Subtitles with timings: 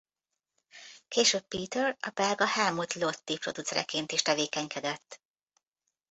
[1.07, 5.21] Később Peter a belga Helmut Lotti producereként is tevékenykedett.